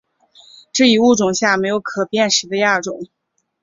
[0.73, 3.05] 这一物种下没有可辨识的亚种。